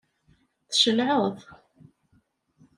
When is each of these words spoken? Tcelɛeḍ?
Tcelɛeḍ? 0.69 1.37